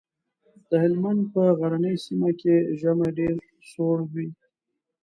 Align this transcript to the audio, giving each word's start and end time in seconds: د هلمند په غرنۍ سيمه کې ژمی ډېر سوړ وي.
د 0.69 0.71
هلمند 0.83 1.21
په 1.33 1.41
غرنۍ 1.59 1.95
سيمه 2.05 2.31
کې 2.39 2.55
ژمی 2.79 3.09
ډېر 3.17 3.35
سوړ 3.71 3.97
وي. 4.13 4.29